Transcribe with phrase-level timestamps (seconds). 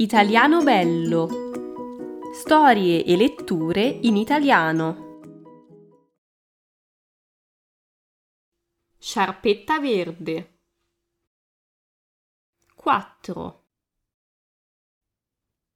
[0.00, 1.28] Italiano bello.
[2.32, 5.18] Storie e letture in italiano.
[8.96, 10.60] Sciarpetta verde.
[12.76, 13.64] 4.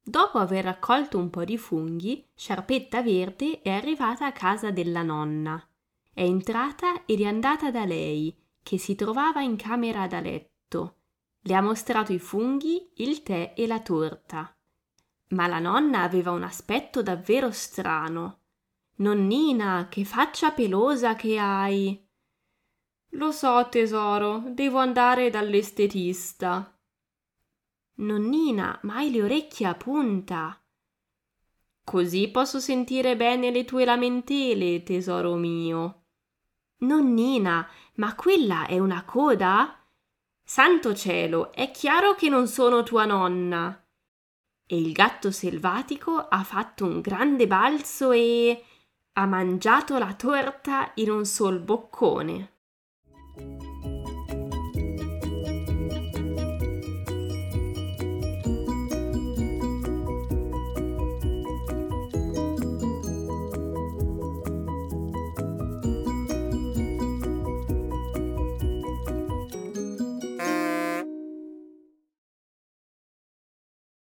[0.01, 5.61] Dopo aver raccolto un po' di funghi, Sciarpetta Verde è arrivata a casa della nonna.
[6.13, 8.33] È entrata ed è andata da lei,
[8.63, 10.99] che si trovava in camera da letto
[11.45, 14.55] le ha mostrato i funghi, il tè e la torta.
[15.29, 18.39] Ma la nonna aveva un aspetto davvero strano.
[18.95, 22.07] Nonnina, che faccia pelosa che hai.
[23.09, 26.77] Lo so, tesoro, devo andare dall'estetista.
[27.95, 30.57] Nonnina, ma hai le orecchie a punta.
[31.83, 36.03] Così posso sentire bene le tue lamentele, tesoro mio.
[36.77, 39.82] Nonnina, ma quella è una coda?
[40.55, 43.83] Santo cielo, è chiaro che non sono tua nonna.
[44.67, 48.63] E il gatto selvatico ha fatto un grande balzo e
[49.13, 52.53] ha mangiato la torta in un sol boccone.